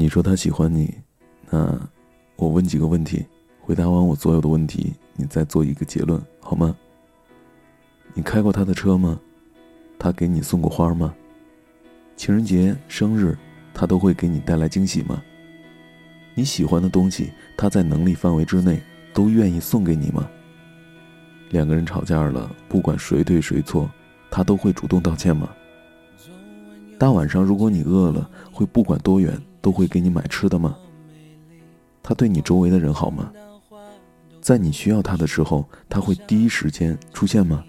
[0.00, 0.94] 你说他喜欢你，
[1.50, 1.76] 那
[2.36, 3.26] 我问几个问题，
[3.60, 6.72] 回答完我所有的问题，你再做一个结论，好吗？
[8.14, 9.18] 你开过他的车吗？
[9.98, 11.12] 他给你送过花吗？
[12.16, 13.36] 情人节、生日，
[13.74, 15.20] 他都会给你带来惊喜吗？
[16.36, 18.80] 你喜欢的东西，他在能力范围之内
[19.12, 20.30] 都愿意送给你吗？
[21.50, 23.90] 两个人吵架了，不管谁对谁错，
[24.30, 25.50] 他都会主动道歉吗？
[26.96, 29.36] 大晚上如果你饿了，会不管多远
[29.68, 30.78] 都会给你买吃的吗？
[32.02, 33.30] 他对你周围的人好吗？
[34.40, 37.62] 在你需要他的时候，他会第一时间出现吗？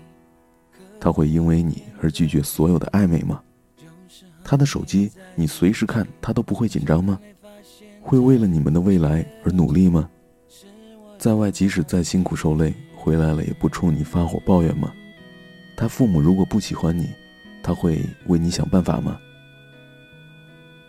[0.98, 3.42] 他会因为你而拒绝所有的暧昧吗？
[4.46, 7.20] 他的手机你随时看，他都不会紧张吗？
[8.00, 10.10] 会为了你们的未来而努力吗？
[11.18, 14.94] 在外即使再辛苦受累，回来了也不冲你发火抱怨吗？
[15.76, 17.10] 他父母如果不喜欢你，
[17.62, 19.20] 他会为你想办法吗？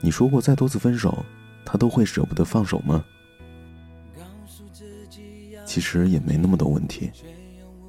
[0.01, 1.25] 你说过再多次分手，
[1.65, 3.05] 他都会舍不得放手吗？
[5.67, 7.11] 其实也没那么多问题，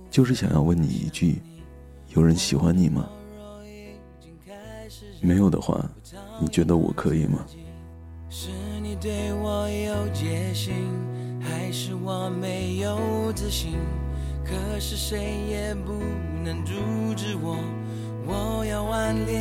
[0.10, 1.42] 就是想要问你一句。
[2.14, 3.10] 有人喜欢你吗？
[5.22, 5.90] 没有的话，
[6.40, 7.46] 你觉得我可以吗？
[8.30, 8.50] 是
[8.84, 10.74] 你对我有戒心，
[11.40, 13.78] 还是我没有自信？
[14.44, 15.94] 可是谁也不
[16.44, 16.74] 能阻
[17.16, 17.58] 止我，
[18.26, 19.41] 我要挽恋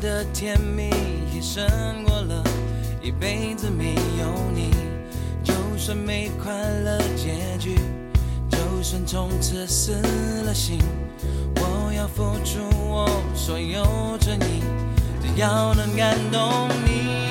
[0.00, 0.90] 的甜蜜
[1.34, 1.64] 也胜
[2.04, 2.42] 过了
[3.02, 4.70] 一辈子没有你。
[5.44, 7.76] 就算没快乐结局，
[8.50, 9.92] 就算从此死
[10.44, 10.78] 了心，
[11.56, 13.84] 我要付出我所有
[14.18, 14.62] 诚意，
[15.22, 17.27] 只要能感动你。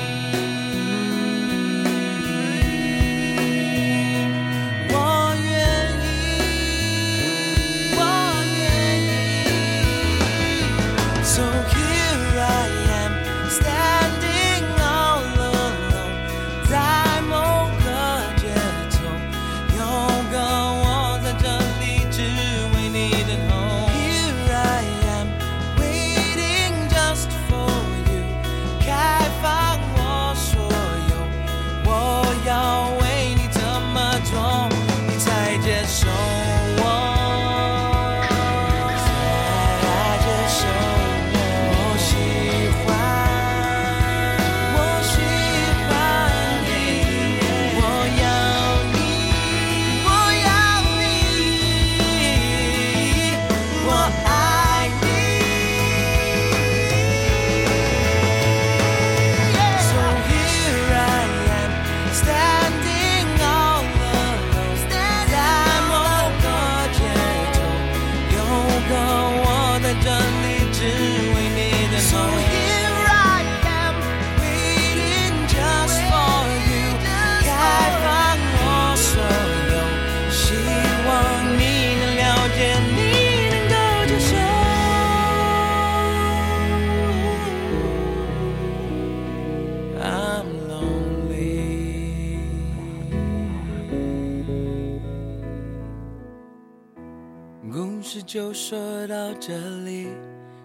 [98.10, 99.52] 事就说到这
[99.84, 100.08] 里，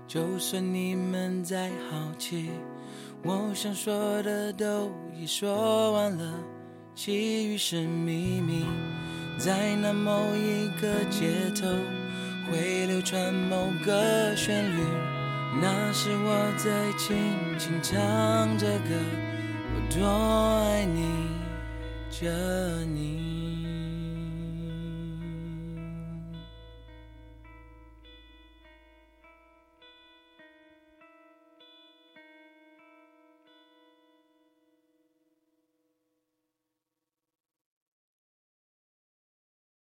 [0.08, 2.50] 就算你们再好奇，
[3.22, 6.40] 我想说的都已说完了，
[6.96, 8.64] 其余是秘密。
[9.38, 11.68] 在那某一个街头，
[12.50, 14.82] 会流传某个旋律，
[15.62, 17.18] 那是我在轻
[17.60, 18.96] 轻唱着歌，
[19.76, 21.28] 我多爱你
[22.10, 23.23] 着你。